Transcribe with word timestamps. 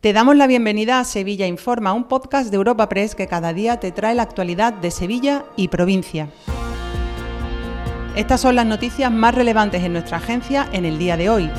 Te 0.00 0.14
damos 0.14 0.34
la 0.34 0.46
bienvenida 0.46 0.98
a 0.98 1.04
Sevilla 1.04 1.46
Informa, 1.46 1.92
un 1.92 2.04
podcast 2.04 2.50
de 2.50 2.56
Europa 2.56 2.88
Press 2.88 3.14
que 3.14 3.26
cada 3.26 3.52
día 3.52 3.80
te 3.80 3.92
trae 3.92 4.14
la 4.14 4.22
actualidad 4.22 4.72
de 4.72 4.90
Sevilla 4.90 5.44
y 5.56 5.68
provincia. 5.68 6.30
Estas 8.16 8.40
son 8.40 8.56
las 8.56 8.64
noticias 8.64 9.12
más 9.12 9.34
relevantes 9.34 9.82
en 9.84 9.92
nuestra 9.92 10.16
agencia 10.16 10.66
en 10.72 10.86
el 10.86 10.98
día 10.98 11.18
de 11.18 11.28
hoy. 11.28 11.50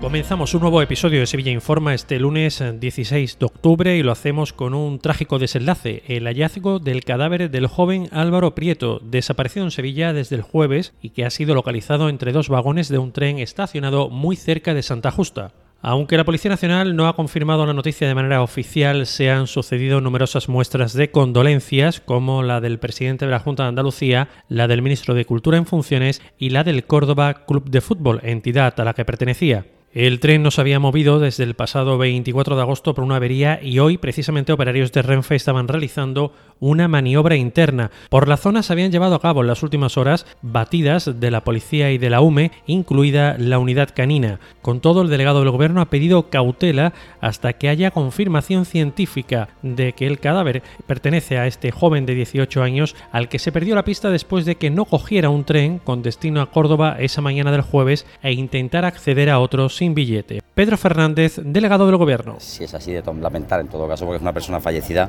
Comenzamos 0.00 0.54
un 0.54 0.62
nuevo 0.62 0.80
episodio 0.80 1.20
de 1.20 1.26
Sevilla 1.26 1.52
Informa 1.52 1.92
este 1.92 2.18
lunes 2.18 2.64
16 2.80 3.38
de 3.38 3.44
octubre 3.44 3.94
y 3.98 4.02
lo 4.02 4.12
hacemos 4.12 4.54
con 4.54 4.72
un 4.72 4.98
trágico 4.98 5.38
desenlace, 5.38 6.04
el 6.06 6.24
hallazgo 6.24 6.78
del 6.78 7.04
cadáver 7.04 7.50
del 7.50 7.66
joven 7.66 8.08
Álvaro 8.12 8.54
Prieto, 8.54 8.98
desaparecido 9.02 9.66
en 9.66 9.70
Sevilla 9.70 10.14
desde 10.14 10.36
el 10.36 10.42
jueves 10.42 10.94
y 11.02 11.10
que 11.10 11.26
ha 11.26 11.30
sido 11.30 11.54
localizado 11.54 12.08
entre 12.08 12.32
dos 12.32 12.48
vagones 12.48 12.88
de 12.88 12.96
un 12.96 13.12
tren 13.12 13.40
estacionado 13.40 14.08
muy 14.08 14.36
cerca 14.36 14.72
de 14.72 14.82
Santa 14.82 15.10
Justa. 15.10 15.52
Aunque 15.86 16.16
la 16.16 16.24
Policía 16.24 16.50
Nacional 16.50 16.96
no 16.96 17.08
ha 17.08 17.14
confirmado 17.14 17.66
la 17.66 17.74
noticia 17.74 18.08
de 18.08 18.14
manera 18.14 18.40
oficial, 18.40 19.04
se 19.04 19.30
han 19.30 19.46
sucedido 19.46 20.00
numerosas 20.00 20.48
muestras 20.48 20.94
de 20.94 21.10
condolencias, 21.10 22.00
como 22.00 22.42
la 22.42 22.62
del 22.62 22.78
presidente 22.78 23.26
de 23.26 23.30
la 23.30 23.38
Junta 23.38 23.64
de 23.64 23.68
Andalucía, 23.68 24.28
la 24.48 24.66
del 24.66 24.80
ministro 24.80 25.12
de 25.12 25.26
Cultura 25.26 25.58
en 25.58 25.66
funciones 25.66 26.22
y 26.38 26.48
la 26.48 26.64
del 26.64 26.86
Córdoba 26.86 27.44
Club 27.44 27.68
de 27.68 27.82
Fútbol, 27.82 28.20
entidad 28.22 28.80
a 28.80 28.84
la 28.84 28.94
que 28.94 29.04
pertenecía. 29.04 29.66
El 29.94 30.18
tren 30.18 30.42
no 30.42 30.50
se 30.50 30.60
había 30.60 30.80
movido 30.80 31.20
desde 31.20 31.44
el 31.44 31.54
pasado 31.54 31.98
24 31.98 32.56
de 32.56 32.62
agosto 32.62 32.94
por 32.94 33.04
una 33.04 33.14
avería 33.14 33.60
y 33.62 33.78
hoy 33.78 33.96
precisamente 33.96 34.52
operarios 34.52 34.90
de 34.90 35.02
Renfe 35.02 35.36
estaban 35.36 35.68
realizando 35.68 36.32
una 36.58 36.88
maniobra 36.88 37.36
interna. 37.36 37.92
Por 38.08 38.26
la 38.26 38.36
zona 38.36 38.64
se 38.64 38.72
habían 38.72 38.90
llevado 38.90 39.14
a 39.14 39.20
cabo 39.20 39.42
en 39.42 39.46
las 39.46 39.62
últimas 39.62 39.96
horas 39.96 40.26
batidas 40.42 41.20
de 41.20 41.30
la 41.30 41.44
policía 41.44 41.92
y 41.92 41.98
de 41.98 42.10
la 42.10 42.22
UME, 42.22 42.50
incluida 42.66 43.36
la 43.38 43.60
unidad 43.60 43.90
canina. 43.94 44.40
Con 44.62 44.80
todo, 44.80 45.02
el 45.02 45.10
delegado 45.10 45.40
del 45.40 45.50
gobierno 45.50 45.80
ha 45.80 45.90
pedido 45.90 46.28
cautela 46.28 46.92
hasta 47.20 47.52
que 47.52 47.68
haya 47.68 47.92
confirmación 47.92 48.64
científica 48.64 49.50
de 49.62 49.92
que 49.92 50.08
el 50.08 50.18
cadáver 50.18 50.64
pertenece 50.88 51.38
a 51.38 51.46
este 51.46 51.70
joven 51.70 52.04
de 52.04 52.16
18 52.16 52.64
años 52.64 52.96
al 53.12 53.28
que 53.28 53.38
se 53.38 53.52
perdió 53.52 53.76
la 53.76 53.84
pista 53.84 54.10
después 54.10 54.44
de 54.44 54.56
que 54.56 54.70
no 54.70 54.86
cogiera 54.86 55.28
un 55.28 55.44
tren 55.44 55.78
con 55.78 56.02
destino 56.02 56.40
a 56.40 56.50
Córdoba 56.50 56.96
esa 56.98 57.20
mañana 57.20 57.52
del 57.52 57.60
jueves 57.60 58.06
e 58.24 58.32
intentara 58.32 58.88
acceder 58.88 59.30
a 59.30 59.38
otros 59.84 59.94
billete. 59.94 60.42
Pedro 60.54 60.76
Fernández, 60.76 61.40
delegado 61.42 61.86
del 61.86 61.96
Gobierno. 61.96 62.36
Si 62.38 62.64
es 62.64 62.74
así, 62.74 62.92
de 62.92 63.02
lamentar 63.20 63.60
en 63.60 63.68
todo 63.68 63.88
caso, 63.88 64.04
porque 64.04 64.16
es 64.16 64.22
una 64.22 64.32
persona 64.32 64.60
fallecida. 64.60 65.08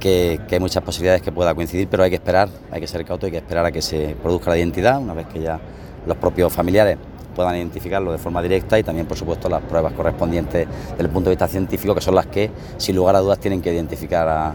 Que, 0.00 0.40
hay 0.50 0.60
muchas 0.60 0.82
posibilidades 0.82 1.22
que 1.22 1.30
pueda 1.30 1.54
coincidir, 1.54 1.86
pero 1.88 2.02
hay 2.02 2.10
que 2.10 2.16
esperar, 2.16 2.48
hay 2.72 2.80
que 2.80 2.88
ser 2.88 3.04
cauto, 3.04 3.26
hay 3.26 3.32
que 3.32 3.38
esperar 3.38 3.64
a 3.66 3.70
que 3.70 3.80
se 3.80 4.16
produzca 4.20 4.50
la 4.50 4.58
identidad, 4.58 5.00
una 5.00 5.14
vez 5.14 5.26
que 5.28 5.40
ya 5.40 5.60
los 6.06 6.16
propios 6.16 6.52
familiares 6.52 6.98
puedan 7.36 7.56
identificarlo 7.56 8.10
de 8.10 8.18
forma 8.18 8.42
directa 8.42 8.78
y 8.78 8.82
también, 8.82 9.06
por 9.06 9.16
supuesto, 9.16 9.48
las 9.48 9.62
pruebas 9.62 9.92
correspondientes 9.92 10.66
desde 10.90 11.02
el 11.02 11.08
punto 11.08 11.30
de 11.30 11.36
vista 11.36 11.46
científico, 11.46 11.94
que 11.94 12.00
son 12.00 12.16
las 12.16 12.26
que, 12.26 12.50
sin 12.78 12.96
lugar 12.96 13.14
a 13.14 13.20
dudas, 13.20 13.38
tienen 13.38 13.62
que 13.62 13.72
identificar 13.72 14.28
a, 14.28 14.54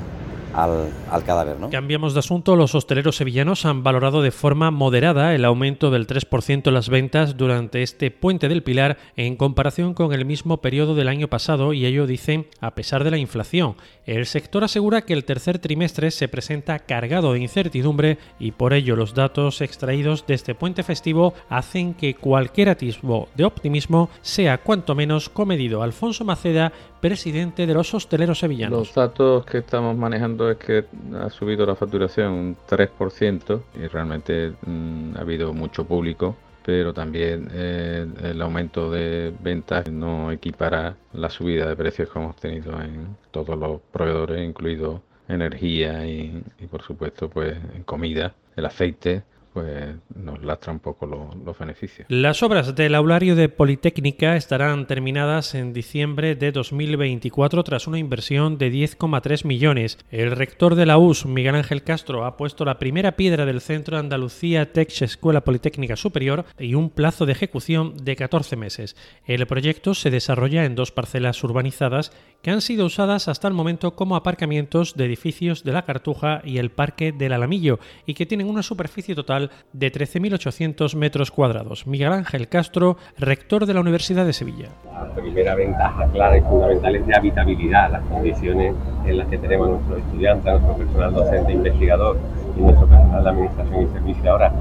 al, 0.58 1.24
cadáver. 1.24 1.58
Cambiamos 1.70 2.14
de 2.14 2.20
asunto. 2.20 2.56
Los 2.56 2.74
hosteleros 2.74 3.16
sevillanos 3.16 3.66
han 3.66 3.84
valorado 3.84 4.22
de 4.22 4.32
forma 4.32 4.72
moderada 4.72 5.36
el 5.36 5.46
aumento 5.46 5.92
del 5.92 6.08
3% 6.08 6.68
en 6.68 6.74
las 6.74 6.90
ventas 6.90 7.38
durante 7.38 7.84
este 7.84 8.10
puente 8.10 8.50
del 8.50 8.64
Pilar 8.64 8.98
en 9.16 9.36
comparación 9.36 9.94
con 9.94 10.14
el 10.14 10.26
mismo 10.26 10.58
periodo 10.58 10.96
del 10.96 11.10
año 11.10 11.28
pasado 11.28 11.74
y 11.74 11.86
ello 11.86 12.08
dicen 12.08 12.48
a 12.60 12.74
pesar 12.74 13.04
de 13.04 13.12
la 13.12 13.18
inflación. 13.18 13.76
El 14.08 14.26
sector 14.26 14.64
asegura 14.64 15.02
que 15.02 15.12
el 15.12 15.26
tercer 15.26 15.60
trimestre 15.60 16.12
se 16.12 16.30
presenta 16.30 16.80
cargado 16.80 17.34
de 17.34 17.42
incertidumbre 17.42 18.18
y 18.40 18.52
por 18.54 18.72
ello 18.72 18.96
los 18.96 19.14
datos 19.14 19.60
extraídos 19.60 20.26
de 20.26 20.34
este 20.34 20.56
puente 20.56 20.82
festivo 20.82 21.34
hacen 21.50 21.94
que 21.94 22.16
cualquier 22.16 22.70
atisbo 22.70 23.28
de 23.36 23.44
optimismo 23.44 24.10
sea 24.22 24.60
cuanto 24.60 24.96
menos 24.96 25.28
comedido. 25.28 25.84
Alfonso 25.84 26.24
Maceda, 26.24 26.72
presidente 27.02 27.68
de 27.68 27.74
los 27.74 27.94
hosteleros 27.94 28.40
sevillanos. 28.40 28.80
Los 28.80 28.96
datos 28.96 29.46
que 29.46 29.58
estamos 29.58 29.98
manejando 29.98 30.50
es 30.50 30.58
que 30.58 30.86
ha 31.22 31.30
subido 31.30 31.66
la 31.66 31.76
facturación 31.76 32.32
un 32.32 32.58
3% 32.66 33.62
y 33.76 33.88
realmente 33.88 34.54
mm, 34.66 35.18
ha 35.18 35.20
habido 35.20 35.52
mucho 35.52 35.86
público, 35.86 36.38
pero 36.68 36.94
también 36.94 37.48
eh, 37.54 38.06
el 38.24 38.42
aumento 38.42 38.92
de 38.92 39.34
ventas 39.42 39.90
no 39.90 40.34
equipara 40.34 40.98
la 41.14 41.30
subida 41.30 41.66
de 41.66 41.78
precios 41.78 42.10
que 42.10 42.20
hemos 42.20 42.36
tenido 42.36 42.82
en 42.82 43.16
todos 43.32 43.58
los 43.58 43.80
proveedores, 43.94 44.46
incluido 44.46 45.02
energía 45.30 46.06
y, 46.06 46.44
y 46.60 46.68
por 46.68 46.82
supuesto 46.82 47.30
pues 47.30 47.58
comida, 47.86 48.36
el 48.58 48.66
aceite 48.66 49.24
pues 49.58 49.96
nos 50.16 50.44
lastra 50.44 50.72
un 50.72 50.78
poco 50.78 51.08
los 51.08 51.58
beneficios. 51.58 52.06
Las 52.10 52.44
obras 52.44 52.76
del 52.76 52.94
aulario 52.94 53.36
de 53.36 53.50
Politécnica 53.50 54.36
estarán 54.36 54.86
terminadas 54.86 55.56
en 55.56 55.74
diciembre 55.74 56.36
de 56.36 56.52
2024 56.52 57.64
tras 57.64 57.88
una 57.88 57.98
inversión 57.98 58.60
de 58.60 58.72
10,3 58.72 59.46
millones. 59.46 59.98
El 60.12 60.30
rector 60.30 60.76
de 60.76 60.86
la 60.86 61.00
US, 61.00 61.26
Miguel 61.26 61.56
Ángel 61.56 61.82
Castro, 61.82 62.26
ha 62.26 62.38
puesto 62.38 62.66
la 62.66 62.78
primera 62.78 63.14
piedra 63.14 63.48
del 63.48 63.60
Centro 63.60 63.98
Andalucía 63.98 64.72
Tech 64.74 64.92
Escuela 65.02 65.42
Politécnica 65.42 65.96
Superior 65.96 66.46
y 66.60 66.76
un 66.76 66.92
plazo 66.92 67.26
de 67.26 67.32
ejecución 67.32 67.98
de 67.98 68.16
14 68.16 68.58
meses. 68.58 68.96
El 69.26 69.48
proyecto 69.48 69.96
se 69.96 70.12
desarrolla 70.12 70.66
en 70.66 70.76
dos 70.76 70.92
parcelas 70.92 71.44
urbanizadas 71.44 72.12
que 72.44 72.52
han 72.52 72.62
sido 72.62 72.86
usadas 72.86 73.28
hasta 73.28 73.48
el 73.48 73.56
momento 73.56 73.96
como 73.96 74.16
aparcamientos 74.16 74.94
de 74.96 75.06
edificios 75.06 75.64
de 75.64 75.72
la 75.72 75.82
Cartuja 75.82 76.44
y 76.46 76.60
el 76.60 76.70
Parque 76.70 77.12
del 77.12 77.34
Alamillo 77.34 77.80
y 78.06 78.14
que 78.14 78.28
tienen 78.28 78.48
una 78.48 78.62
superficie 78.62 79.16
total 79.16 79.47
de 79.74 79.92
13.800 79.92 80.96
metros 80.96 81.32
cuadrados. 81.32 81.88
Miguel 81.88 82.14
Ángel 82.14 82.48
Castro, 82.48 82.98
rector 83.18 83.66
de 83.66 83.74
la 83.74 83.82
Universidad 83.82 84.26
de 84.26 84.34
Sevilla. 84.34 84.70
La 84.94 85.14
primera 85.14 85.56
ventaja 85.56 86.08
clara 86.08 86.38
y 86.38 86.42
fundamental 86.42 86.96
es 86.96 87.08
de 87.08 87.16
habitabilidad, 87.16 87.92
las 87.92 88.04
condiciones 88.04 88.76
en 89.06 89.18
las 89.18 89.28
que 89.28 89.38
tenemos 89.38 89.68
a 89.68 89.72
nuestros 89.72 90.00
estudiantes, 90.00 90.48
a 90.48 90.52
nuestro 90.52 90.78
personal 90.78 91.14
docente 91.14 91.52
investigador 91.52 92.18
y 92.58 92.62
nuestro 92.62 92.88
personal 92.88 93.24
de 93.24 93.30
administración 93.30 93.82
y 93.84 93.88
servicio 93.88 94.32
ahora 94.32 94.54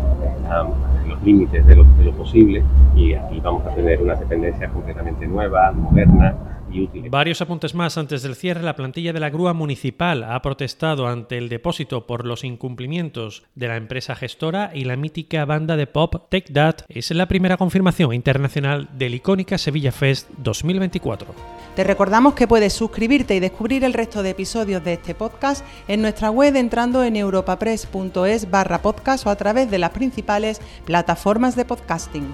están 0.42 0.66
en 1.02 1.08
los 1.08 1.22
límites 1.22 1.66
de 1.66 1.76
lo, 1.76 1.84
de 1.84 2.04
lo 2.04 2.12
posible 2.12 2.62
y 2.94 3.14
aquí 3.14 3.40
vamos 3.40 3.66
a 3.66 3.74
tener 3.74 4.00
una 4.00 4.14
dependencia 4.14 4.68
completamente 4.68 5.26
Varios 7.10 7.40
apuntes 7.40 7.74
más 7.74 7.98
antes 7.98 8.22
del 8.22 8.36
cierre. 8.36 8.62
La 8.62 8.76
plantilla 8.76 9.12
de 9.12 9.20
la 9.20 9.30
grúa 9.30 9.52
municipal 9.52 10.24
ha 10.24 10.40
protestado 10.42 11.06
ante 11.06 11.38
el 11.38 11.48
depósito 11.48 12.06
por 12.06 12.26
los 12.26 12.44
incumplimientos 12.44 13.44
de 13.54 13.68
la 13.68 13.76
empresa 13.76 14.14
gestora 14.14 14.70
y 14.74 14.84
la 14.84 14.96
mítica 14.96 15.44
banda 15.44 15.76
de 15.76 15.86
pop 15.86 16.28
Take 16.30 16.52
That 16.52 16.76
es 16.88 17.10
la 17.10 17.26
primera 17.26 17.56
confirmación 17.56 18.12
internacional 18.12 18.88
del 18.96 19.14
icónica 19.14 19.58
Sevilla 19.58 19.92
Fest 19.92 20.28
2024. 20.38 21.28
Te 21.74 21.84
recordamos 21.84 22.34
que 22.34 22.48
puedes 22.48 22.72
suscribirte 22.72 23.34
y 23.34 23.40
descubrir 23.40 23.84
el 23.84 23.92
resto 23.92 24.22
de 24.22 24.30
episodios 24.30 24.82
de 24.84 24.94
este 24.94 25.14
podcast 25.14 25.64
en 25.88 26.02
nuestra 26.02 26.30
web 26.30 26.56
entrando 26.56 27.04
en 27.04 27.16
europapress.es 27.16 28.50
barra 28.50 28.82
podcast 28.82 29.26
o 29.26 29.30
a 29.30 29.36
través 29.36 29.70
de 29.70 29.78
las 29.78 29.90
principales 29.90 30.60
plataformas 30.84 31.56
de 31.56 31.64
podcasting. 31.64 32.26